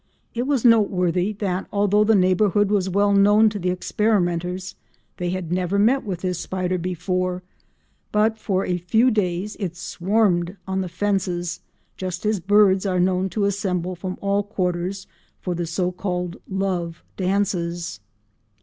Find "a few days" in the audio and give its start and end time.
8.65-9.55